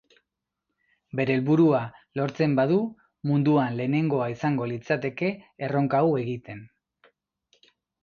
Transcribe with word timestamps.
Bere 1.19 1.35
helburua 1.39 1.81
lortzen 2.21 2.57
badu 2.61 2.79
munduan 3.33 3.79
lehenengoa 3.83 4.33
izango 4.35 4.71
litzateke 4.75 5.33
erronka 5.69 6.05
hau 6.05 6.13
egiten. 6.27 6.69